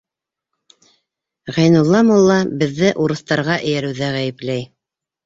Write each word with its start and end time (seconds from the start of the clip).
Ғәйнулла 1.57 2.01
мулла 2.07 2.37
беҙҙе 2.63 2.89
урыҫтарға 3.05 3.59
эйәреүҙә 3.59 4.09
ғәйепләй. 4.17 4.65